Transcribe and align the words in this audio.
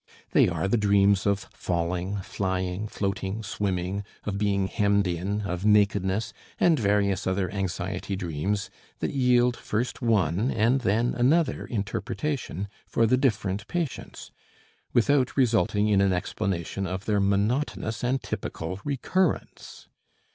They 0.31 0.47
are 0.49 0.67
the 0.67 0.77
dreams 0.79 1.27
of 1.27 1.41
falling, 1.53 2.21
flying, 2.23 2.87
floating, 2.87 3.43
swimming, 3.43 4.03
of 4.23 4.39
being 4.39 4.65
hemmed 4.65 5.05
in, 5.05 5.41
of 5.41 5.63
nakedness, 5.63 6.33
and 6.59 6.79
various 6.79 7.27
other 7.27 7.51
anxiety 7.51 8.15
dreams 8.15 8.71
that 8.97 9.13
yield 9.13 9.55
first 9.55 10.01
one 10.01 10.49
and 10.49 10.81
then 10.81 11.13
another 11.13 11.67
interpretation 11.67 12.67
for 12.87 13.05
the 13.05 13.15
different 13.15 13.67
patients, 13.67 14.31
without 14.91 15.37
resulting 15.37 15.87
in 15.87 16.01
an 16.01 16.13
explanation 16.13 16.87
of 16.87 17.05
their 17.05 17.19
monotonous 17.19 18.03
and 18.03 18.23
typical 18.23 18.79
recurrence. 18.83 19.87